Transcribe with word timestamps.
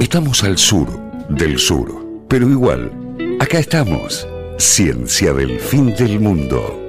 Estamos 0.00 0.42
al 0.44 0.56
sur 0.56 0.88
del 1.28 1.58
sur, 1.58 2.24
pero 2.26 2.48
igual, 2.48 2.90
acá 3.38 3.58
estamos. 3.58 4.26
Ciencia 4.56 5.34
del 5.34 5.60
fin 5.60 5.94
del 5.94 6.18
mundo. 6.18 6.88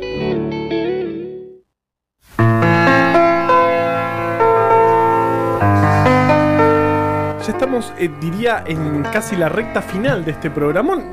Ya 7.37 7.47
estamos, 7.47 7.93
eh, 7.99 8.09
diría, 8.21 8.63
en 8.65 9.03
casi 9.03 9.35
la 9.35 9.49
recta 9.49 9.81
final 9.81 10.23
de 10.23 10.31
este 10.31 10.49
programón. 10.49 11.03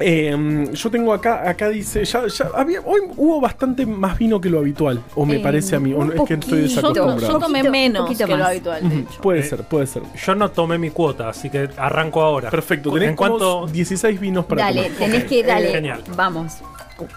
Eh, 0.00 0.68
yo 0.72 0.90
tengo 0.90 1.12
acá, 1.12 1.48
acá 1.48 1.68
dice, 1.68 2.04
ya, 2.04 2.26
ya 2.26 2.50
había, 2.54 2.80
hoy 2.80 3.00
hubo 3.16 3.40
bastante 3.40 3.84
más 3.84 4.16
vino 4.18 4.40
que 4.40 4.48
lo 4.48 4.58
habitual, 4.58 5.02
o 5.14 5.26
me 5.26 5.36
Eh, 5.36 5.40
parece 5.40 5.76
a 5.76 5.80
mí, 5.80 5.92
o 5.92 6.02
es 6.12 6.20
que 6.26 6.34
estoy 6.34 6.62
desacostumbrado. 6.62 7.20
Yo 7.20 7.38
tomé 7.38 7.62
menos 7.68 8.02
poquito 8.04 8.26
que 8.26 8.36
lo 8.36 8.44
habitual, 8.46 8.80
de 8.80 8.86
Ujú, 8.86 8.98
hecho. 9.10 9.20
Puede 9.20 9.42
ser, 9.42 9.62
puede 9.64 9.86
ser. 9.86 10.02
Yo 10.24 10.34
no 10.34 10.50
tomé 10.50 10.78
mi 10.78 10.90
cuota, 10.90 11.28
así 11.28 11.50
que 11.50 11.68
arranco 11.76 12.22
ahora. 12.22 12.50
Perfecto, 12.50 12.90
tenés 12.92 13.10
en 13.10 13.16
cuanto 13.16 13.66
16 13.66 14.18
vinos 14.18 14.46
para 14.46 14.64
Dale, 14.64 14.84
tomar. 14.84 14.98
tenés 14.98 15.24
que, 15.24 15.42
dale, 15.44 15.68
Genial. 15.70 16.02
vamos. 16.16 16.54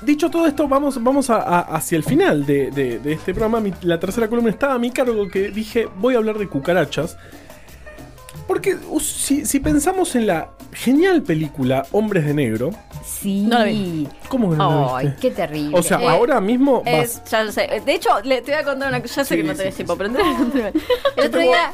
Dicho 0.02 0.30
todo 0.30 0.46
esto, 0.46 0.66
vamos, 0.68 1.02
vamos 1.04 1.30
a- 1.30 1.42
a- 1.42 1.60
hacia 1.76 1.98
el 1.98 2.04
final 2.04 2.46
de, 2.46 2.72
de- 2.72 3.00
de 3.00 3.14
este 3.14 3.34
programa. 3.34 3.60
Mi- 3.60 3.74
la 3.82 4.00
tercera 4.00 4.30
columna 4.30 4.50
estaba 4.50 4.76
a 4.76 4.80
mi 4.80 4.92
cargo 4.92 5.28
que 5.28 5.50
dije, 5.50 5.88
voy 5.98 6.16
a 6.16 6.18
hablar 6.20 6.38
de 6.38 6.48
cucarachas. 6.48 7.18
Porque 8.48 8.78
si, 9.02 9.46
si 9.46 9.60
pensamos 9.60 10.16
en 10.16 10.28
la 10.28 10.50
genial 10.74 11.22
película 11.24 11.86
Hombres 11.92 12.26
de 12.26 12.34
Negro, 12.34 12.72
Sí. 13.06 13.42
No 13.42 13.60
la 13.60 13.66
vi. 13.66 14.08
¿cómo 14.30 14.50
que 14.52 14.56
no 14.56 14.96
Ay, 14.96 15.14
qué 15.20 15.30
terrible. 15.32 15.78
O 15.78 15.84
sea, 15.84 16.00
Eh, 16.02 16.08
ahora 16.08 16.40
mismo 16.40 16.84
vas. 16.84 17.22
Ya 17.30 17.44
lo 17.44 17.52
sé. 17.52 17.82
De 17.86 17.94
hecho, 17.94 18.10
le, 18.24 18.42
te 18.42 18.52
voy 18.54 18.62
a 18.62 18.64
contar 18.64 18.88
una 18.90 19.02
cosa. 19.02 19.16
Ya 19.22 19.26
sé 19.26 19.36
Sí, 19.36 19.42
que 19.42 19.48
no 19.48 19.52
sí, 19.54 19.58
tenés 19.58 19.74
sí, 19.76 19.84
tiempo, 19.84 19.94
sí. 19.94 20.00
pero 20.00 20.74
el 21.18 21.28
otro 21.28 21.40
día. 21.42 21.74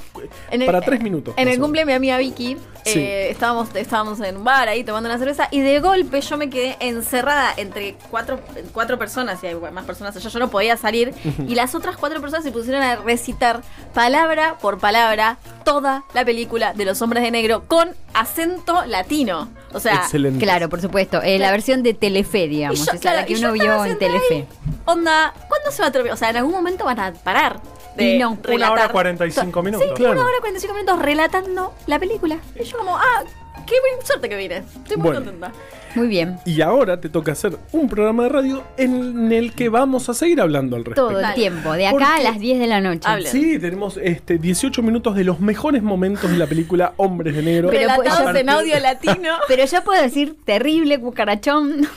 en 0.51 0.61
el- 0.61 0.65
para 0.65 0.81
tres 0.81 1.01
minutos, 1.01 1.35
En 1.37 1.47
el 1.47 1.59
cumple 1.59 1.81
de 1.81 1.85
mi 1.85 1.93
amiga 1.93 2.17
Vicky, 2.17 2.57
Sí. 2.83 2.97
eh, 2.99 3.29
estábamos, 3.29 3.70
estábamos 3.75 4.20
en 4.21 4.37
un 4.37 4.43
bar 4.43 4.67
ahí 4.70 4.83
tomando 4.83 5.07
una 5.09 5.20
cerveza 5.20 5.48
y 5.51 5.59
de 5.61 5.79
golpe 5.81 6.21
yo 6.21 6.37
me 6.37 6.49
quedé 6.49 6.77
encerrada 6.79 7.54
entre 7.57 7.95
cuatro, 8.09 8.39
cuatro 8.73 8.98
personas 8.98 9.43
y 9.43 9.48
hay 9.48 9.55
más 9.71 9.85
personas 9.85 10.15
allá. 10.15 10.29
Yo 10.29 10.39
no 10.39 10.49
podía 10.49 10.77
salir 10.77 11.13
y 11.48 11.54
las 11.55 11.76
otras 11.76 11.95
cuatro 11.98 12.20
personas 12.21 12.43
se 12.43 12.51
pusieron 12.51 12.81
a 12.81 12.95
recitar 12.98 13.61
palabra 13.93 14.57
por 14.62 14.77
palabra 14.79 15.37
toda 15.63 16.04
la 16.13 16.26
película 16.26 16.73
de 16.73 16.85
los 16.85 17.01
hombres 17.01 17.23
de 17.23 17.32
negro 17.32 17.63
con 17.68 17.90
acento 18.13 18.85
latino. 18.85 19.49
O 19.73 19.79
sea, 19.79 19.95
Excelente. 19.95 20.43
Claro, 20.43 20.70
por 20.70 20.82
supuesto. 20.82 21.21
eh, 21.21 21.37
la 21.40 21.51
versión 21.51 21.84
de 21.84 21.93
Telefe, 21.93 22.48
digamos. 22.48 22.79
Yo, 22.79 22.84
esa 22.85 22.98
claro, 22.98 23.17
la 23.20 23.26
que 23.26 23.35
uno 23.35 23.51
vio 23.51 23.85
en 23.85 23.98
Telefe. 23.98 24.34
ahí, 24.35 24.48
Onda, 24.85 25.34
¿cuándo 25.48 25.71
se 25.71 25.82
va 25.82 25.90
a 25.90 25.91
terminar? 25.91 26.13
O 26.15 26.17
sea, 26.17 26.29
en 26.32 26.37
algún 26.37 26.51
momento 26.54 26.85
van 26.85 26.99
a 26.99 27.13
parar 27.13 27.60
de 27.99 28.15
Y 28.15 28.19
no. 28.19 28.37
Una 28.51 28.71
hora 28.71 28.89
45 28.89 29.61
minutos. 29.63 29.87
Sí, 29.89 29.93
Claro. 29.95 30.13
una 30.13 30.23
hora 30.25 30.35
45 30.41 30.73
minutos 30.73 31.01
relatando 31.01 31.73
la 31.87 31.99
película. 31.99 32.37
Y 32.59 32.63
yo 32.63 32.77
como, 32.77 32.97
ah, 32.97 33.23
qué 33.67 33.75
buena 33.79 34.05
suerte 34.05 34.29
que 34.29 34.35
vine. 34.35 34.57
Estoy 34.57 34.97
muy 34.97 35.05
Bueno. 35.11 35.19
contenta. 35.25 35.51
Muy 35.95 36.07
bien. 36.07 36.37
Y 36.45 36.61
ahora 36.61 37.01
te 37.01 37.09
toca 37.09 37.31
hacer 37.31 37.57
un 37.71 37.89
programa 37.89 38.21
de 38.23 38.29
radio 38.29 38.63
en 38.77 39.31
el 39.31 39.53
que 39.53 39.70
vamos 39.70 40.07
a 40.07 40.13
seguir 40.13 40.39
hablando 40.39 40.75
al 40.75 40.85
respecto. 40.85 41.07
Todo 41.09 41.20
el 41.20 41.33
tiempo. 41.33 41.73
De 41.73 41.87
acá 41.87 42.17
a 42.17 42.20
las 42.20 42.39
10 42.39 42.59
de 42.59 42.67
la 42.67 42.79
noche. 42.79 43.01
Hablen. 43.09 43.31
Sí, 43.31 43.57
tenemos 43.57 43.97
este 43.97 44.37
18 44.37 44.83
minutos 44.83 45.15
de 45.15 45.23
los 45.23 45.39
mejores 45.39 45.81
momentos 45.81 46.29
de 46.29 46.37
la 46.37 46.45
película 46.45 46.93
Hombres 46.97 47.35
de 47.35 47.41
Negro. 47.41 47.70
Pero 47.71 47.81
Relatados 47.95 48.35
en 48.35 48.49
audio 48.51 48.79
latino. 48.79 49.29
Pero 49.47 49.65
ya 49.65 49.83
puedo 49.83 49.99
decir 49.99 50.35
terrible 50.45 50.99
cucarachón. 50.99 51.87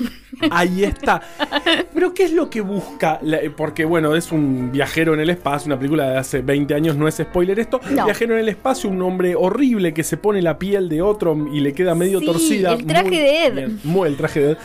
Ahí 0.51 0.85
está. 0.85 1.21
Pero 1.95 2.12
¿qué 2.15 2.25
es 2.25 2.33
lo 2.33 2.51
que 2.51 2.61
busca? 2.61 3.19
La- 3.23 3.39
Porque 3.57 3.85
bueno, 3.85 4.15
es 4.17 4.33
un 4.33 4.71
viajero 4.73 5.15
en 5.15 5.21
el 5.21 5.31
espacio, 5.31 5.67
una 5.69 5.77
película 5.79 6.11
de 6.11 6.19
hace 6.19 6.41
20 6.43 6.75
años, 6.75 6.97
no 6.97 7.07
es 7.09 7.17
spoiler 7.17 7.59
esto. 7.61 7.81
No. 7.91 8.05
Viajero 8.05 8.35
en 8.35 8.41
el 8.41 8.48
espacio, 8.48 8.91
un 8.91 9.01
hombre 9.03 9.35
horrible 9.37 9.93
que 9.95 10.03
se 10.03 10.17
pone 10.17 10.43
la 10.43 10.59
piel 10.59 10.89
de 10.89 11.03
otro 11.03 11.37
y 11.53 11.61
le 11.61 11.73
queda 11.73 11.95
medio 11.95 12.20
Sí, 12.20 12.27
torcida. 12.27 12.73
el 12.73 12.87
traje 12.87 13.09
Muy 13.09 13.17
de 13.19 13.47
Ed. 13.47 13.55
bien, 13.55 13.81
muy 13.85 14.09
el 14.09 14.17
traje 14.17 14.41
de 14.41 14.51
Ed. 14.53 14.57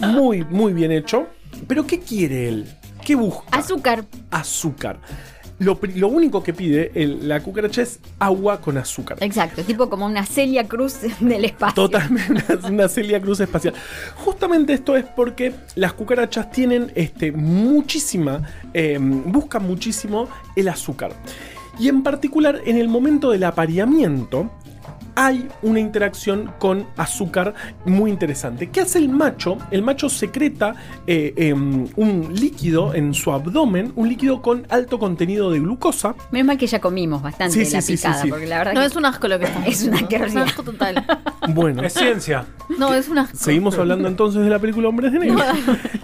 Muy, 0.00 0.44
muy 0.44 0.72
bien 0.72 0.92
hecho. 0.92 1.26
Pero 1.66 1.86
¿qué 1.86 1.98
quiere 2.00 2.48
él? 2.48 2.66
¿Qué 3.04 3.14
busca? 3.14 3.44
Azúcar. 3.56 4.04
azúcar. 4.30 5.00
Lo, 5.60 5.78
lo 5.94 6.08
único 6.08 6.42
que 6.42 6.52
pide 6.52 6.90
el- 6.94 7.28
la 7.28 7.40
cucaracha 7.40 7.82
es 7.82 8.00
agua 8.18 8.60
con 8.60 8.76
azúcar. 8.78 9.18
Exacto. 9.20 9.62
Tipo 9.62 9.88
como 9.88 10.06
una 10.06 10.26
Celia 10.26 10.66
Cruz 10.66 10.96
del 11.20 11.44
espacio. 11.44 11.74
Totalmente, 11.74 12.42
una 12.68 12.88
Celia 12.88 13.20
Cruz 13.20 13.38
espacial. 13.40 13.74
Justamente 14.16 14.72
esto 14.72 14.96
es 14.96 15.04
porque 15.04 15.52
las 15.76 15.92
cucarachas 15.92 16.50
tienen 16.50 16.90
este, 16.94 17.30
muchísima, 17.30 18.42
eh, 18.74 18.98
buscan 19.00 19.66
muchísimo 19.66 20.28
el 20.56 20.68
azúcar. 20.68 21.12
Y 21.78 21.88
en 21.88 22.02
particular, 22.02 22.60
en 22.66 22.76
el 22.76 22.88
momento 22.88 23.30
del 23.30 23.44
apareamiento, 23.44 24.50
hay 25.20 25.46
una 25.60 25.80
interacción 25.80 26.50
con 26.58 26.86
azúcar 26.96 27.52
muy 27.84 28.10
interesante. 28.10 28.70
¿Qué 28.70 28.80
hace 28.80 28.96
el 28.98 29.10
macho? 29.10 29.58
El 29.70 29.82
macho 29.82 30.08
secreta 30.08 30.74
eh, 31.06 31.34
em, 31.36 31.86
un 31.96 32.34
líquido 32.34 32.94
en 32.94 33.12
su 33.12 33.30
abdomen, 33.30 33.92
un 33.96 34.08
líquido 34.08 34.40
con 34.40 34.66
alto 34.70 34.98
contenido 34.98 35.50
de 35.50 35.60
glucosa. 35.60 36.14
Menos 36.30 36.46
mal 36.46 36.56
que 36.56 36.66
ya 36.66 36.80
comimos 36.80 37.20
bastante 37.20 37.52
Sí, 37.52 37.64
de 37.70 37.76
la 37.76 37.82
sí, 37.82 37.96
picada, 37.96 38.22
sí. 38.22 38.30
porque 38.30 38.46
la 38.46 38.58
verdad 38.58 38.72
No, 38.72 38.80
que 38.80 38.86
es 38.86 38.96
un 38.96 39.04
asco 39.04 39.28
lo 39.28 39.38
que 39.38 39.44
está. 39.44 39.66
Es 39.66 39.82
una 39.82 39.96
Es 39.96 39.98
un 40.00 40.04
asquerosidad. 40.04 40.42
asco 40.44 40.62
total. 40.62 41.06
Bueno, 41.48 41.82
Es 41.82 41.92
ciencia. 41.94 42.46
No, 42.78 42.94
es 42.94 43.08
un 43.08 43.18
asco. 43.18 43.36
Seguimos 43.36 43.76
hablando 43.78 44.08
entonces 44.08 44.42
de 44.42 44.48
la 44.48 44.58
película 44.58 44.88
Hombres 44.88 45.12
de 45.12 45.18
Negro. 45.18 45.44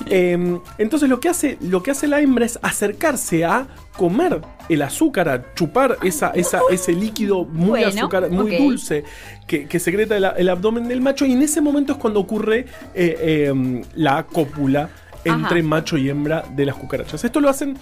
Eh, 0.09 0.60
entonces 0.78 1.09
lo 1.09 1.19
que 1.19 1.28
hace, 1.28 1.59
lo 1.60 1.82
que 1.82 1.91
hace 1.91 2.06
la 2.06 2.21
hembra 2.21 2.44
es 2.47 2.60
acercarse 2.62 3.44
a 3.44 3.66
comer 3.97 4.41
el 4.69 4.82
azúcar, 4.82 5.28
a 5.28 5.54
chupar 5.54 5.99
esa, 6.03 6.31
esa, 6.31 6.60
ese 6.71 6.93
líquido 6.93 7.44
muy 7.44 7.81
Bueno, 7.81 7.88
azúcar, 7.88 8.31
muy 8.31 8.56
dulce 8.56 9.04
que, 9.47 9.66
que 9.66 9.78
secreta 9.78 10.16
el, 10.16 10.27
el 10.37 10.49
abdomen 10.49 10.88
del 10.88 11.00
macho. 11.00 11.25
Y 11.27 11.32
en 11.32 11.43
ese 11.43 11.60
momento 11.60 11.93
es 11.93 11.99
cuando 11.99 12.21
ocurre 12.21 12.66
eh, 12.94 13.16
eh, 13.55 13.82
la 13.94 14.25
cópula 14.25 14.88
entre 15.25 15.60
Ajá. 15.60 15.69
macho 15.69 15.97
y 15.97 16.09
hembra 16.09 16.44
de 16.55 16.66
las 16.66 16.76
cucarachas. 16.76 17.25
Esto 17.25 17.41
lo 17.41 17.49
hacen 17.49 17.76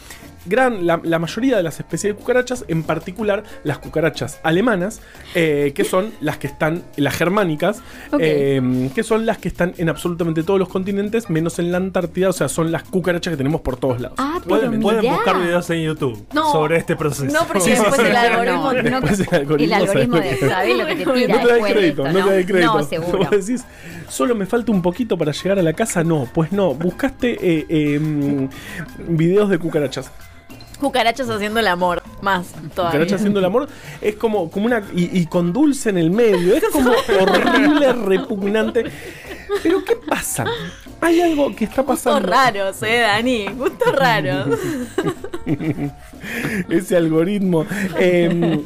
gran, 0.47 0.87
la, 0.87 1.01
la 1.03 1.19
mayoría 1.19 1.57
de 1.57 1.63
las 1.63 1.79
especies 1.81 2.15
de 2.15 2.19
cucarachas, 2.21 2.65
en 2.69 2.83
particular 2.83 3.43
las 3.65 3.79
cucarachas 3.79 4.41
alemanas, 4.43 5.01
eh, 5.35 5.73
que 5.75 5.85
son 5.85 6.13
las 6.21 6.39
que 6.39 6.47
están, 6.47 6.83
las 6.97 7.15
germánicas, 7.15 7.83
eh, 8.19 8.91
que 8.95 9.03
son 9.03 9.27
las 9.27 9.39
que 9.39 9.49
están 9.49 9.75
en 9.79 9.89
absolutamente 9.89 10.43
todos 10.43 10.59
los 10.61 10.69
continentes, 10.69 11.31
menos 11.31 11.59
en 11.59 11.73
la 11.73 11.79
Antártida, 11.79 12.29
o 12.29 12.33
sea, 12.33 12.49
son 12.49 12.73
las 12.73 12.85
cucarachas 12.85 13.33
que 13.33 13.37
tenemos 13.37 13.61
por 13.61 13.77
todos 13.77 14.01
lados. 14.01 14.17
Ah, 14.21 14.35
pero 14.47 14.61
Pueden, 14.61 14.81
pueden 14.81 15.11
buscar 15.13 15.41
videos 15.41 15.69
en 15.71 15.83
YouTube 15.83 16.27
No. 16.33 16.51
sobre 16.53 16.77
este 16.77 16.97
proceso. 16.97 17.33
No, 17.33 17.47
porque 17.47 17.61
Sí, 17.61 17.71
sí, 17.71 17.77
después 17.77 18.01
sí, 18.01 18.07
el 18.07 18.17
algoritmo. 18.17 18.73
No, 18.73 18.83
no, 18.83 19.01
Después 19.01 19.21
el 19.29 19.35
algoritmo 19.35 19.65
el 19.65 19.73
algoritmo 19.83 20.17
sabe. 20.17 20.31
de 20.31 20.39
saber 20.49 20.77
lo 20.77 20.87
que 20.87 20.95
te 20.97 21.05
tira 21.05 21.35
no 21.37 21.47
te 21.47 21.53
de 21.55 21.61
crédito, 21.61 22.07
esto, 22.07 22.19
no, 22.19 22.27
te 22.27 22.37
das 22.37 22.47
crédito. 22.47 22.75
No, 22.75 22.83
seguro. 22.85 23.19
Vos 23.19 23.31
decís, 23.31 23.65
solo 24.09 24.35
me 24.35 24.47
falta 24.47 24.73
un 24.73 24.83
poquito 24.83 25.17
para 25.19 25.33
llegar 25.33 25.59
a 25.59 25.63
la 25.63 25.73
casa. 25.73 26.05
No, 26.05 26.29
pues 26.33 26.53
no. 26.53 26.75
Buscaste 26.75 27.33
eh, 27.41 27.67
eh, 27.69 27.99
mm, 27.99 28.49
videos 29.17 29.49
de 29.49 29.59
cucarachas. 29.59 30.11
Cucarachas 30.81 31.29
haciendo 31.31 31.61
el 31.61 31.67
amor. 31.69 32.03
Más 32.21 32.47
todavía. 32.75 32.93
Cucaracha 32.99 33.17
haciendo 33.17 33.39
el 33.39 33.45
amor 33.45 33.69
es 34.01 34.17
como, 34.17 34.51
como 34.51 34.67
una. 34.67 34.83
Y, 34.95 35.19
y 35.19 35.27
con 35.27 35.53
dulce 35.53 35.91
en 35.91 35.99
el 35.99 36.11
medio. 36.11 36.55
Es 36.57 36.65
como 36.73 36.91
horrible, 37.21 37.93
repugnante. 37.93 38.85
Pero 39.63 39.85
¿qué 39.85 39.97
pasa? 39.97 40.45
Hay 41.01 41.21
algo 41.21 41.55
que 41.55 41.65
está 41.65 41.83
Gustos 41.83 42.03
pasando. 42.05 42.29
raros, 42.29 42.83
eh, 42.83 43.01
Dani. 43.01 43.47
Gustos 43.49 43.95
raros. 43.95 44.59
Ese 46.69 46.97
algoritmo. 46.97 47.67
Em, 47.99 48.63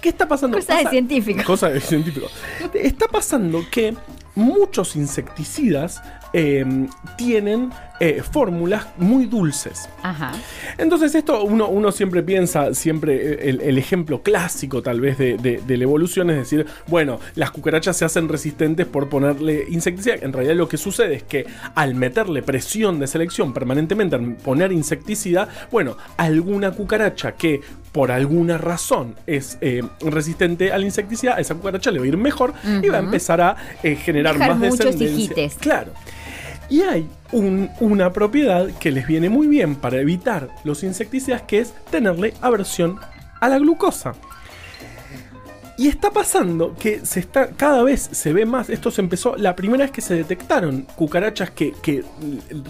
¿Qué 0.00 0.08
está 0.08 0.26
pasando? 0.26 0.56
Cosas 0.58 0.84
de 0.84 0.90
científico. 0.90 1.42
Cosas 1.44 1.72
de 1.74 1.80
científico. 1.80 2.28
Está 2.74 3.06
pasando 3.08 3.62
que 3.70 3.94
muchos 4.34 4.96
insecticidas 4.96 6.00
em, 6.32 6.88
tienen 7.16 7.70
eh, 8.00 8.22
fórmulas 8.28 8.86
muy 8.96 9.26
dulces. 9.26 9.88
Ajá. 10.02 10.32
Entonces 10.78 11.14
esto 11.14 11.44
uno, 11.44 11.68
uno 11.68 11.92
siempre 11.92 12.22
piensa, 12.22 12.72
siempre 12.74 13.14
eh, 13.34 13.50
el, 13.50 13.60
el 13.60 13.78
ejemplo 13.78 14.22
clásico 14.22 14.82
tal 14.82 15.00
vez 15.00 15.18
de, 15.18 15.36
de- 15.36 15.60
de 15.66 15.76
la 15.76 15.84
evolución 15.84 16.30
es 16.30 16.36
decir, 16.38 16.66
bueno, 16.88 17.20
las 17.34 17.50
cucarachas 17.50 17.96
se 17.96 18.04
hacen 18.04 18.28
resistentes 18.28 18.86
por 18.86 19.08
ponerle 19.08 19.66
insecticida. 19.68 20.14
En 20.22 20.32
realidad 20.32 20.54
lo 20.56 20.68
que 20.68 20.76
sucede 20.78 21.14
es 21.14 21.22
que 21.22 21.44
al 21.74 21.94
meterle 21.94 22.42
presión 22.42 22.98
de 22.98 23.06
selección 23.06 23.52
permanentemente, 23.52 24.16
al 24.16 24.34
poner 24.36 24.72
insecticida, 24.72 25.48
bueno, 25.70 25.96
alguna 26.16 26.70
cucaracha 26.72 27.32
que 27.32 27.60
por 27.92 28.10
alguna 28.12 28.56
razón 28.56 29.14
es 29.26 29.58
eh, 29.60 29.82
resistente 30.00 30.72
al 30.72 30.84
insecticida, 30.84 31.34
a 31.36 31.40
esa 31.40 31.54
cucaracha 31.54 31.90
le 31.90 31.98
va 31.98 32.04
a 32.04 32.08
ir 32.08 32.16
mejor 32.16 32.54
y 32.82 32.88
va 32.88 32.96
a 32.98 33.00
empezar 33.00 33.40
a 33.40 33.56
eh, 33.82 33.96
generar 33.96 34.34
Dejar 34.34 34.50
más 34.50 34.58
muchos 34.58 34.78
descendencia. 34.78 35.16
hijites. 35.24 35.54
Claro. 35.56 35.92
Y 36.70 36.82
hay 36.82 37.08
un- 37.32 37.68
una 37.80 38.12
propiedad 38.12 38.68
que 38.78 38.92
les 38.92 39.06
viene 39.06 39.28
muy 39.28 39.46
bien 39.48 39.74
para 39.74 39.98
evitar 40.00 40.48
los 40.64 40.82
insecticidas, 40.84 41.42
que 41.42 41.58
es 41.58 41.74
tenerle 41.90 42.32
aversión 42.40 42.96
a 43.40 43.48
la 43.48 43.58
glucosa. 43.58 44.14
Y 45.80 45.88
está 45.88 46.10
pasando 46.10 46.74
que 46.78 47.06
se 47.06 47.20
está, 47.20 47.48
cada 47.52 47.82
vez 47.82 48.10
se 48.12 48.34
ve 48.34 48.44
más, 48.44 48.68
esto 48.68 48.90
se 48.90 49.00
empezó, 49.00 49.34
la 49.36 49.56
primera 49.56 49.84
vez 49.84 49.90
que 49.90 50.02
se 50.02 50.14
detectaron 50.14 50.82
cucarachas 50.94 51.50
que, 51.52 51.72
que 51.82 52.04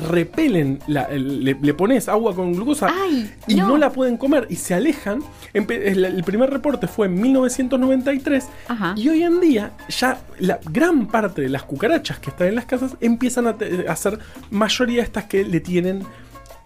repelen, 0.08 0.78
la- 0.86 1.08
le, 1.08 1.56
le 1.60 1.74
pones 1.74 2.08
agua 2.08 2.34
con 2.36 2.52
glucosa 2.52 2.88
Ay, 2.92 3.28
y 3.48 3.56
no. 3.56 3.68
no. 3.70 3.78
la 3.78 3.90
pueden 3.90 4.16
comer 4.16 4.46
y 4.48 4.56
se 4.56 4.74
alejan. 4.74 5.22
El, 5.52 6.04
el 6.04 6.22
primer 6.24 6.50
reporte 6.50 6.86
fue 6.86 7.06
en 7.06 7.20
1993 7.20 8.46
Ajá. 8.68 8.94
y 8.96 9.08
hoy 9.08 9.22
en 9.24 9.40
día 9.40 9.72
ya 9.88 10.20
la 10.38 10.60
gran 10.70 11.06
parte 11.08 11.42
de 11.42 11.48
las 11.48 11.64
cucarachas 11.64 12.20
que 12.20 12.30
están 12.30 12.46
en 12.48 12.54
las 12.54 12.66
casas 12.66 12.92
empiezan 13.00 13.48
a, 13.48 13.56
a 13.88 13.96
ser 13.96 14.18
mayoría 14.50 15.02
estas 15.02 15.24
que 15.24 15.44
le 15.44 15.58
tienen 15.60 16.04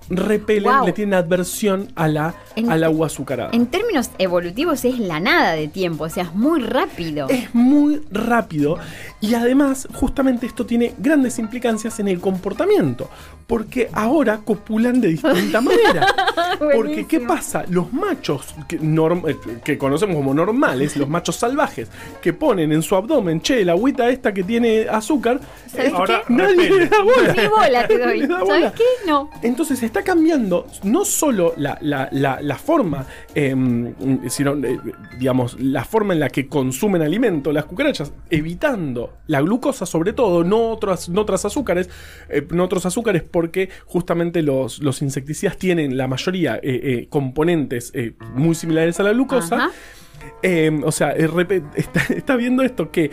repelen, 0.08 0.72
Wow. 0.78 0.86
le 0.86 0.92
tienen 0.92 1.14
adversión 1.14 1.88
a 1.94 2.08
la, 2.08 2.34
En- 2.56 2.70
al 2.70 2.84
agua 2.84 3.06
azucarada. 3.06 3.50
En 3.52 3.66
términos 3.66 4.10
evolutivos 4.18 4.84
es 4.84 4.98
la 4.98 5.20
nada 5.20 5.52
de 5.52 5.68
tiempo, 5.68 6.04
o 6.04 6.08
sea, 6.08 6.24
es 6.24 6.34
muy 6.34 6.60
rápido. 6.62 7.28
Es 7.28 7.54
muy 7.54 8.00
rápido 8.10 8.78
y 9.25 9.35
además 9.35 9.88
justamente 9.94 10.44
esto 10.47 10.67
tiene 10.67 10.93
grandes 10.99 11.38
implicancias 11.38 11.99
en 12.00 12.09
el 12.09 12.21
comportamiento, 12.21 13.09
porque 13.47 13.88
ahora 13.93 14.41
copulan 14.44 15.00
de 15.00 15.09
distinta 15.09 15.61
manera. 15.62 16.06
Porque 16.59 17.06
¿qué 17.06 17.21
pasa? 17.21 17.65
Los 17.71 17.93
machos 17.93 18.55
que, 18.69 18.79
norm- 18.81 19.29
eh, 19.29 19.37
que 19.65 19.79
conocemos 19.79 20.17
como 20.17 20.35
normales, 20.35 20.97
los 20.97 21.09
machos 21.09 21.37
salvajes, 21.37 21.88
que 22.21 22.32
ponen 22.32 22.73
en 22.73 22.82
su 22.82 22.94
abdomen, 22.97 23.41
che, 23.41 23.65
la 23.65 23.73
agüita 23.73 24.09
esta 24.11 24.32
que 24.35 24.43
tiene 24.44 24.87
azúcar, 24.91 25.41
¿Sabes 25.67 25.88
eh, 25.88 25.93
Ahora, 25.94 26.23
nadie 26.29 26.71
le 26.71 26.87
da 26.87 27.03
bola. 27.03 27.32
Ni 27.35 27.47
bola 27.49 27.87
te 27.88 27.99
doy. 27.99 28.21
¿Sabes 28.26 28.44
bola. 28.44 28.73
qué? 28.73 28.85
No. 29.06 29.31
Entonces 29.43 29.82
está 29.82 30.03
cambiando 30.03 30.67
no 30.82 31.05
solo 31.05 31.55
la, 31.56 31.79
la- 31.81 32.09
la- 32.12 32.41
la 32.43 32.56
forma, 32.59 33.06
em, 33.35 33.94
sino, 34.29 34.55
eh, 34.65 34.79
digamos, 35.19 35.59
la 35.61 35.85
forma 35.85 36.12
en 36.15 36.21
la 36.21 36.29
que 36.29 36.47
consumen 36.49 37.03
alimento 37.03 37.53
las 37.53 37.65
cucarachas, 37.65 38.12
evitando 38.31 39.13
la 39.26 39.40
glucosa 39.40 39.87
sobre 39.87 40.12
todo, 40.12 40.44
no 40.44 40.70
otras, 40.70 41.08
no 41.08 41.22
otras 41.22 41.44
azúcares, 41.44 41.88
eh, 42.28 42.46
no 42.50 42.64
otros 42.64 42.84
azúcares 42.87 43.22
porque 43.22 43.69
justamente 43.87 44.43
los, 44.43 44.81
los 44.81 45.02
insecticidas 45.02 45.56
tienen 45.56 45.96
la 45.96 46.08
mayoría 46.08 46.56
eh, 46.56 46.61
eh, 46.62 47.06
componentes 47.11 47.93
muy 48.34 48.55
similares 48.55 49.00
a 49.00 49.02
la 49.02 49.12
glucosa. 49.12 49.56
Eh, 50.43 50.70
o 50.84 50.93
sea, 50.93 51.11
está, 51.75 52.00
está 52.14 52.37
viendo 52.37 52.62
esto 52.62 52.90
que 52.90 53.11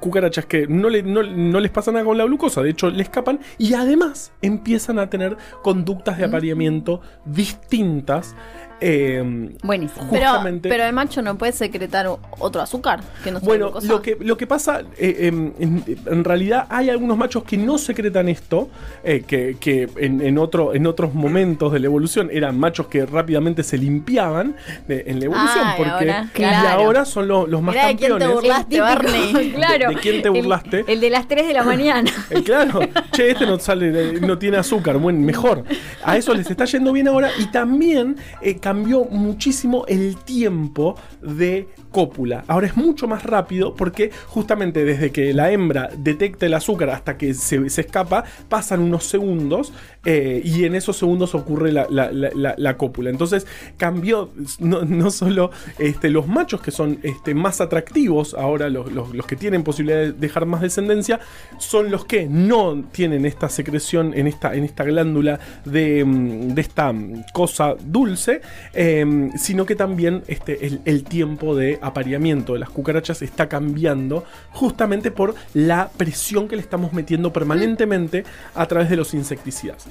cucarachas 0.00 0.44
que 0.44 0.66
no, 0.66 0.90
le- 0.90 1.02
no- 1.02 1.22
no 1.22 1.58
les 1.58 1.70
pasa 1.70 1.90
nada 1.90 2.04
con 2.04 2.18
la 2.18 2.24
glucosa, 2.24 2.62
de 2.62 2.68
hecho 2.70 2.90
le 2.90 3.02
escapan 3.02 3.40
y 3.56 3.72
además 3.72 4.30
empiezan 4.42 4.98
a 4.98 5.08
tener 5.08 5.38
conductas 5.62 6.18
de 6.18 6.24
apareamiento 6.26 7.00
distintas. 7.24 8.36
Eh, 8.80 9.50
Buenísimo. 9.62 10.06
Pero, 10.10 10.26
justamente- 10.30 10.68
pero 10.68 10.84
el 10.84 10.92
macho 10.92 11.22
no 11.22 11.36
puede 11.38 11.52
secretar 11.52 12.06
otro 12.38 12.60
azúcar 12.60 13.00
que 13.24 13.30
no 13.30 13.38
sea 13.40 13.46
bueno, 13.46 13.66
glucosa. 13.66 13.88
lo 13.88 14.02
que, 14.02 14.16
lo 14.20 14.36
que 14.36 14.46
pasa, 14.46 14.82
eh, 14.98 15.16
em, 15.28 15.52
en, 15.58 15.84
en 16.06 16.24
realidad 16.24 16.66
hay 16.68 16.90
algunos 16.90 17.16
machos 17.16 17.44
que 17.44 17.56
no 17.56 17.78
secretan 17.78 18.28
esto, 18.28 18.68
eh, 19.04 19.24
que, 19.26 19.56
que 19.58 19.88
en, 19.96 20.20
en 20.20 20.38
otro, 20.38 20.74
en 20.74 20.86
otros 20.86 21.14
momentos 21.14 21.72
de 21.72 21.80
la 21.80 21.86
evolución 21.86 22.28
eran 22.32 22.58
machos 22.58 22.86
que 22.88 23.06
rápidamente 23.06 23.62
se 23.62 23.78
limpiaban 23.78 24.56
de- 24.88 25.04
en 25.06 25.18
la 25.20 25.24
evolución, 25.26 25.64
Ay, 25.64 25.74
porque 25.78 26.10
ahora, 26.12 26.30
y 26.38 26.42
ahora 26.44 27.04
son 27.04 27.28
los, 27.28 27.48
los 27.48 27.62
más 27.62 27.74
Mirá 27.74 27.88
de 27.88 27.96
quién 27.96 28.12
te 28.12 28.18
campeones. 28.18 28.34
burlaste, 28.34 28.64
Típico, 28.66 28.84
Barney. 28.84 29.52
claro. 29.54 29.88
¿De 29.90 29.96
quién 29.96 30.22
te 30.22 30.28
El- 30.28 30.34
burlaste? 30.34 30.84
El, 30.86 31.00
de 31.00 31.10
las 31.10 31.28
3 31.28 31.46
de 31.46 31.52
la 31.54 31.62
mañana. 31.64 32.10
Eh, 32.30 32.42
claro, 32.42 32.80
che, 33.12 33.30
este 33.30 33.46
no 33.46 33.58
sale, 33.58 34.20
no 34.20 34.36
tiene 34.38 34.56
azúcar, 34.58 34.98
bueno, 34.98 35.20
mejor. 35.20 35.64
A 36.04 36.16
eso 36.16 36.34
les 36.34 36.50
está 36.50 36.64
yendo 36.66 36.92
bien 36.92 37.08
ahora 37.08 37.30
y 37.38 37.46
también 37.46 38.16
eh, 38.42 38.58
cambió 38.66 39.04
muchísimo 39.04 39.84
el 39.86 40.16
tiempo 40.16 40.96
de 41.22 41.68
cópula. 41.92 42.42
Ahora 42.48 42.66
es 42.66 42.76
mucho 42.76 43.06
más 43.06 43.22
rápido 43.22 43.76
porque 43.76 44.10
justamente 44.26 44.84
desde 44.84 45.12
que 45.12 45.32
la 45.32 45.52
hembra 45.52 45.88
detecta 45.96 46.46
el 46.46 46.52
azúcar 46.54 46.90
hasta 46.90 47.16
que 47.16 47.32
se, 47.32 47.70
se 47.70 47.82
escapa, 47.82 48.24
pasan 48.48 48.80
unos 48.80 49.04
segundos 49.04 49.72
eh, 50.04 50.42
y 50.44 50.64
en 50.64 50.74
esos 50.74 50.96
segundos 50.96 51.36
ocurre 51.36 51.70
la, 51.70 51.86
la- 51.88 52.10
la- 52.10 52.30
la- 52.34 52.54
la 52.58 52.76
cópula. 52.76 53.08
Entonces 53.10 53.46
cambió 53.76 54.32
no, 54.58 54.84
no 54.84 55.10
solo 55.12 55.52
este, 55.78 56.10
los 56.10 56.26
machos 56.26 56.60
que 56.60 56.72
son 56.72 56.98
este, 57.04 57.34
más 57.36 57.60
atractivos, 57.60 58.34
ahora 58.34 58.68
los, 58.68 58.90
los- 58.92 59.14
los 59.14 59.26
que 59.26 59.36
tienen 59.36 59.62
posibilidad 59.62 59.98
de 60.00 60.12
dejar 60.12 60.44
más 60.44 60.60
descendencia, 60.60 61.20
son 61.58 61.92
los 61.92 62.04
que 62.04 62.26
no 62.26 62.82
tienen 62.90 63.26
esta 63.26 63.48
secreción 63.48 64.12
en 64.14 64.26
esta, 64.26 64.56
en 64.56 64.64
esta 64.64 64.82
glándula 64.82 65.38
de, 65.64 66.04
mm, 66.04 66.48
de 66.54 66.60
esta 66.60 66.92
mm, 66.92 67.26
cosa 67.32 67.76
dulce, 67.80 68.40
eh, 68.74 69.30
sino 69.36 69.66
que 69.66 69.74
también 69.74 70.22
este, 70.26 70.66
el, 70.66 70.80
el 70.84 71.04
tiempo 71.04 71.56
de 71.56 71.78
apareamiento 71.82 72.54
de 72.54 72.60
las 72.60 72.70
cucarachas 72.70 73.22
está 73.22 73.48
cambiando 73.48 74.24
justamente 74.52 75.10
por 75.10 75.34
la 75.54 75.90
presión 75.96 76.48
que 76.48 76.56
le 76.56 76.62
estamos 76.62 76.92
metiendo 76.92 77.32
permanentemente 77.32 78.24
a 78.54 78.66
través 78.66 78.90
de 78.90 78.96
los 78.96 79.14
insecticidas. 79.14 79.86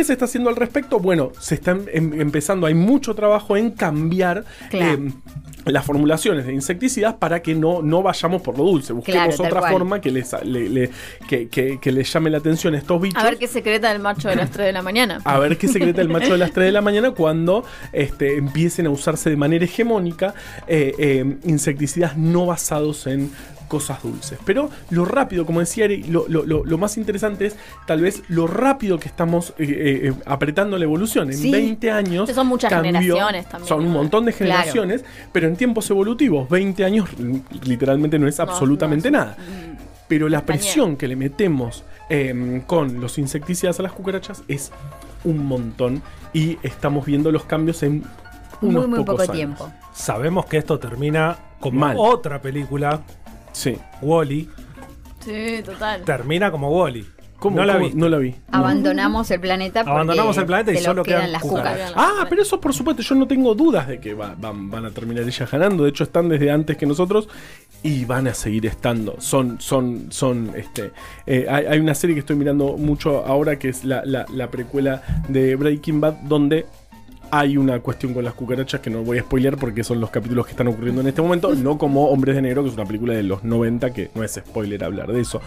¿Qué 0.00 0.04
se 0.04 0.14
está 0.14 0.24
haciendo 0.24 0.48
al 0.48 0.56
respecto? 0.56 0.98
Bueno, 0.98 1.30
se 1.40 1.56
están 1.56 1.82
em- 1.92 2.18
empezando, 2.22 2.66
hay 2.66 2.72
mucho 2.72 3.14
trabajo 3.14 3.54
en 3.58 3.70
cambiar 3.70 4.46
Claro. 4.70 4.92
em, 4.94 5.12
las 5.66 5.84
formulaciones 5.84 6.46
de 6.46 6.54
insecticidas 6.54 7.12
para 7.16 7.42
que 7.42 7.54
no, 7.54 7.82
no 7.82 8.02
vayamos 8.02 8.40
por 8.40 8.56
lo 8.56 8.64
dulce. 8.64 8.94
Busquemos 8.94 9.36
Claro, 9.36 9.44
otra 9.58 9.70
forma 9.70 10.00
que 10.00 10.10
les, 10.10 10.34
le- 10.42 10.70
le- 10.70 10.90
que, 11.28 11.48
que- 11.48 11.78
que 11.78 11.92
les 11.92 12.10
llame 12.10 12.30
la 12.30 12.38
atención 12.38 12.74
a 12.74 12.78
estos 12.78 12.98
bichos. 12.98 13.22
A 13.22 13.26
ver 13.26 13.36
qué 13.36 13.46
secreta 13.46 13.92
el 13.92 13.98
macho 13.98 14.30
de 14.30 14.36
las 14.36 14.50
3 14.50 14.68
de 14.68 14.72
la 14.72 14.80
mañana. 14.80 15.20
A 15.22 15.38
ver 15.38 15.58
qué 15.58 15.68
secreta 15.68 16.00
el 16.00 16.08
macho 16.08 16.32
de 16.32 16.38
las 16.38 16.52
3 16.52 16.64
de 16.68 16.72
la 16.72 16.80
mañana 16.80 17.10
cuando 17.10 17.62
este, 17.92 18.38
empiecen 18.38 18.86
a 18.86 18.90
usarse 18.90 19.28
de 19.28 19.36
manera 19.36 19.66
hegemónica 19.66 20.32
eh, 20.66 20.94
eh, 20.98 21.36
insecticidas 21.44 22.16
no 22.16 22.46
basados 22.46 23.06
en 23.06 23.30
cosas 23.70 24.02
dulces. 24.02 24.38
Pero 24.44 24.68
lo 24.90 25.04
rápido, 25.04 25.46
como 25.46 25.60
decía 25.60 25.84
Eri, 25.84 26.02
lo, 26.02 26.26
lo- 26.28 26.44
lo- 26.44 26.64
lo 26.64 26.76
más 26.78 26.98
interesante 26.98 27.46
es 27.46 27.56
tal 27.86 28.00
vez 28.00 28.22
lo 28.28 28.46
rápido 28.48 28.98
que 28.98 29.06
estamos 29.08 29.50
eh, 29.50 29.62
eh, 29.64 30.08
eh, 30.08 30.12
apretando 30.26 30.76
la 30.76 30.84
evolución. 30.84 31.30
En 31.30 31.38
Sí. 31.38 31.50
20 31.52 31.90
años. 31.92 32.28
Que 32.28 32.34
son 32.34 32.48
muchas 32.48 32.72
generaciones 32.72 33.48
también, 33.48 33.68
Son 33.68 33.86
un 33.86 33.92
montón 33.92 34.24
de 34.24 34.32
Claro. 34.32 34.52
generaciones, 34.52 35.04
pero 35.32 35.46
en 35.46 35.54
tiempos 35.56 35.88
evolutivos, 35.88 36.48
20 36.50 36.84
años 36.84 37.08
li- 37.18 37.42
literalmente 37.64 38.18
no 38.18 38.26
es 38.26 38.38
No, 38.38 38.44
absolutamente 38.44 39.10
no, 39.10 39.18
nada. 39.18 39.36
Pero 40.08 40.28
la 40.28 40.44
presión 40.44 40.96
que 40.96 41.06
le 41.06 41.14
metemos 41.14 41.84
em, 42.08 42.62
con 42.62 43.00
los 43.00 43.18
insecticidas 43.18 43.78
a 43.78 43.84
las 43.84 43.92
cucarachas 43.92 44.42
es 44.48 44.72
un 45.22 45.46
montón 45.46 46.02
y 46.32 46.58
estamos 46.64 47.06
viendo 47.06 47.30
los 47.30 47.44
cambios 47.44 47.84
en 47.84 48.02
unos 48.62 48.82
muy, 48.88 48.88
muy 48.88 48.98
pocos 49.04 49.12
poco 49.12 49.22
años. 49.22 49.36
tiempo. 49.36 49.72
Sabemos 49.94 50.46
que 50.46 50.56
esto 50.58 50.78
termina 50.80 51.36
como 51.60 51.78
Mal. 51.80 51.96
otra 51.98 52.40
película, 52.42 53.02
Sí. 53.52 53.76
Wally. 54.02 54.48
Sí, 55.24 55.62
total. 55.64 56.02
Termina 56.04 56.50
como 56.50 56.70
Wally. 56.70 57.06
¿Cómo? 57.38 57.56
No 57.56 57.64
la 57.64 57.78
vi. 57.78 57.90
No 57.94 58.06
la 58.10 58.18
vi. 58.18 58.34
Abandonamos 58.52 59.30
el 59.30 59.40
planeta 59.40 59.80
Abandonamos 59.80 60.36
el 60.36 60.44
planeta 60.44 60.72
y 60.72 60.76
se 60.76 60.82
solo 60.84 61.02
quedan 61.02 61.20
quedan 61.20 61.32
las 61.32 61.40
cucarachas. 61.42 61.92
Ah, 61.96 62.26
pero 62.28 62.42
eso 62.42 62.60
por 62.60 62.74
supuesto, 62.74 63.02
yo 63.02 63.14
no 63.14 63.26
tengo 63.26 63.54
dudas 63.54 63.88
de 63.88 63.98
que 63.98 64.12
va- 64.12 64.34
van, 64.38 64.70
van 64.70 64.84
a 64.84 64.90
terminar 64.90 65.24
ellas 65.24 65.50
ganando. 65.50 65.84
De 65.84 65.88
hecho, 65.90 66.04
están 66.04 66.28
desde 66.28 66.50
antes 66.50 66.76
que 66.76 66.84
nosotros 66.84 67.30
y 67.82 68.04
van 68.04 68.26
a 68.28 68.34
seguir 68.34 68.66
estando. 68.66 69.16
Son, 69.20 69.58
son, 69.58 70.08
son, 70.12 70.52
este. 70.54 70.92
eh, 71.26 71.46
hay, 71.48 71.64
hay 71.64 71.78
una 71.78 71.94
serie 71.94 72.12
que 72.14 72.20
estoy 72.20 72.36
mirando 72.36 72.76
mucho 72.76 73.24
ahora 73.24 73.58
que 73.58 73.70
es 73.70 73.84
la, 73.86 74.02
la- 74.04 74.26
la 74.30 74.50
precuela 74.50 75.00
de 75.28 75.56
Breaking 75.56 75.98
Bad, 75.98 76.14
donde 76.24 76.66
hay 77.30 77.56
una 77.56 77.80
cuestión 77.80 78.12
con 78.12 78.24
las 78.24 78.34
cucarachas 78.34 78.80
que 78.80 78.90
no 78.90 79.02
voy 79.02 79.18
a 79.18 79.22
spoilear 79.22 79.56
porque 79.56 79.84
son 79.84 80.00
los 80.00 80.10
capítulos 80.10 80.46
que 80.46 80.52
están 80.52 80.68
ocurriendo 80.68 81.00
en 81.00 81.08
este 81.08 81.22
momento, 81.22 81.54
no 81.54 81.78
como 81.78 82.08
Hombres 82.08 82.36
de 82.36 82.42
Negro, 82.42 82.62
que 82.62 82.70
es 82.70 82.74
una 82.74 82.86
película 82.86 83.14
de 83.14 83.22
los 83.22 83.44
90, 83.44 83.92
que 83.92 84.10
no 84.14 84.24
es 84.24 84.32
spoiler 84.34 84.82
hablar 84.84 85.12
de 85.12 85.20
eso. 85.20 85.40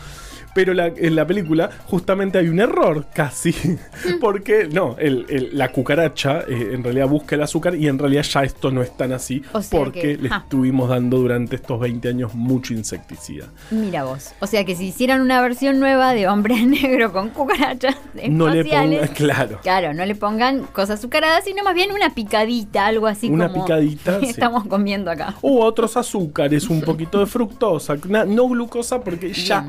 Pero 0.55 0.73
la- 0.73 0.87
en 0.95 1.15
la 1.15 1.25
película 1.25 1.69
justamente 1.85 2.37
hay 2.37 2.47
un 2.47 2.59
error 2.59 3.05
casi, 3.13 3.53
porque 4.21 4.67
no, 4.71 4.95
el- 4.99 5.25
el- 5.29 5.57
la 5.57 5.69
cucaracha 5.71 6.41
eh, 6.47 6.69
en 6.73 6.83
realidad 6.83 7.07
busca 7.07 7.35
el 7.35 7.41
azúcar 7.41 7.75
y 7.75 7.87
en 7.87 7.97
realidad 7.97 8.23
ya 8.23 8.43
esto 8.43 8.71
no 8.71 8.81
es 8.81 8.95
tan 8.95 9.11
así, 9.13 9.41
O 9.53 9.61
sea 9.61 9.79
porque 9.79 10.01
que- 10.01 10.17
le 10.17 10.29
ja. 10.29 10.37
estuvimos 10.37 10.89
dando 10.89 11.17
durante 11.17 11.55
estos 11.55 11.79
20 11.79 12.07
años 12.09 12.35
mucho 12.35 12.73
insecticida. 12.73 13.47
Mira 13.71 14.03
vos. 14.03 14.31
O 14.39 14.47
sea 14.47 14.63
que 14.65 14.75
si 14.75 14.85
hicieran 14.87 15.21
una 15.21 15.41
versión 15.41 15.79
nueva 15.79 16.13
de 16.13 16.27
hombre 16.27 16.63
negro 16.65 17.11
con 17.11 17.29
cucarachas 17.29 17.95
No 18.29 18.49
le 18.49 18.63
pongan, 18.63 19.07
claro. 19.15 19.59
Claro, 19.63 19.93
no 19.93 20.05
le 20.05 20.15
pongan 20.15 20.63
cosas 20.65 20.99
azucaradas, 20.99 21.43
sino 21.45 21.63
más 21.63 21.73
bien 21.73 21.91
una 21.91 22.13
picadita, 22.13 22.85
algo 22.85 23.07
así 23.07 23.27
Una 23.29 23.49
como 23.49 23.65
picadita, 23.65 24.19
sí. 24.19 24.27
estamos 24.27 24.65
comiendo 24.67 25.09
acá. 25.11 25.35
O 25.41 25.63
otros 25.65 25.97
azúcares, 25.97 26.69
un 26.69 26.81
poquito 26.81 27.19
de 27.19 27.25
fructosa, 27.25 27.95
no 28.27 28.47
glucosa, 28.47 29.01
porque 29.01 29.33
ya. 29.33 29.65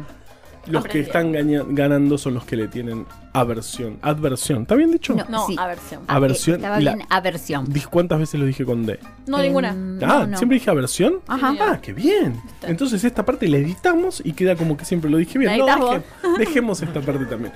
Los 0.66 0.85
que 0.85 1.00
están 1.00 1.33
ganando 1.75 2.18
son 2.18 2.35
los 2.35 2.44
que 2.44 2.56
le 2.56 2.68
tienen 2.68 3.06
aversión. 3.33 3.99
Adversión, 4.02 4.62
¿está 4.62 4.75
bien 4.75 4.90
dicho? 4.92 5.14
No. 5.14 5.25
No, 5.28 5.47
Sí. 5.47 5.56
aversión. 5.59 6.02
Ah, 6.06 6.16
Aversión, 6.16 6.54
eh, 6.54 6.59
Estaba 6.59 6.80
la- 6.80 6.94
bien, 6.94 7.06
aversión. 7.11 7.66
¿Cuántas 7.90 8.18
veces 8.18 8.40
lo 8.40 8.47
dije 8.47 8.64
con 8.64 8.87
D? 8.87 8.99
No, 9.26 9.38
ninguna. 9.38 9.71
Ah, 9.71 9.75
no, 10.21 10.26
no. 10.28 10.37
siempre 10.38 10.59
dije 10.59 10.71
aversión. 10.71 11.14
Ajá. 11.26 11.54
Ah, 11.61 11.78
qué 11.83 11.92
bien. 11.92 12.40
Entonces 12.62 13.02
esta 13.04 13.25
parte 13.25 13.49
la 13.49 13.56
editamos 13.59 14.23
y 14.25 14.33
queda 14.33 14.56
como 14.56 14.76
que 14.76 14.85
siempre 14.85 15.11
lo 15.11 15.16
dije 15.18 15.38
bien. 15.38 15.59
No, 15.59 15.66
deje- 15.66 16.02
dejemos 16.38 16.83
esta 16.83 17.00
parte 17.00 17.25
también. 17.26 17.52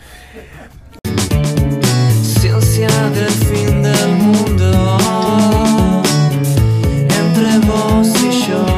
Ciencia 2.23 2.89
del 3.11 3.29
fin 3.31 3.83
del 3.83 4.09
mundo 4.17 4.89
entre 7.09 7.59
vos 7.67 8.23
y 8.23 8.49
yo. 8.51 8.78